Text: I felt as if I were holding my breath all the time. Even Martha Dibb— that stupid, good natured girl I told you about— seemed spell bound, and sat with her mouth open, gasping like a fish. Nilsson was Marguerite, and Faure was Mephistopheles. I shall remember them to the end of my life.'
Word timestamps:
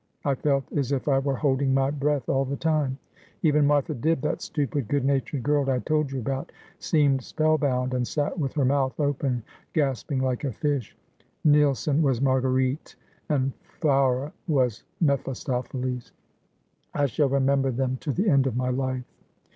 I 0.25 0.33
felt 0.33 0.63
as 0.73 0.91
if 0.91 1.07
I 1.07 1.19
were 1.19 1.35
holding 1.35 1.75
my 1.75 1.91
breath 1.91 2.27
all 2.27 2.43
the 2.43 2.55
time. 2.55 2.97
Even 3.43 3.67
Martha 3.67 3.93
Dibb— 3.93 4.21
that 4.23 4.41
stupid, 4.41 4.87
good 4.87 5.05
natured 5.05 5.43
girl 5.43 5.69
I 5.69 5.77
told 5.77 6.11
you 6.11 6.19
about— 6.19 6.51
seemed 6.79 7.21
spell 7.23 7.59
bound, 7.59 7.93
and 7.93 8.07
sat 8.07 8.39
with 8.39 8.53
her 8.53 8.65
mouth 8.65 8.99
open, 8.99 9.43
gasping 9.73 10.17
like 10.19 10.43
a 10.43 10.53
fish. 10.53 10.97
Nilsson 11.43 12.01
was 12.01 12.19
Marguerite, 12.19 12.95
and 13.29 13.53
Faure 13.79 14.33
was 14.47 14.81
Mephistopheles. 15.01 16.13
I 16.95 17.05
shall 17.05 17.29
remember 17.29 17.69
them 17.69 17.97
to 17.97 18.11
the 18.11 18.27
end 18.27 18.47
of 18.47 18.57
my 18.57 18.69
life.' 18.71 19.05